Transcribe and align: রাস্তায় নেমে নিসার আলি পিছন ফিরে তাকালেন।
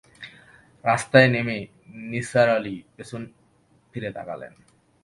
রাস্তায় 0.85 1.29
নেমে 1.33 1.57
নিসার 2.11 2.49
আলি 2.57 2.75
পিছন 2.95 3.21
ফিরে 3.91 4.09
তাকালেন। 4.17 4.53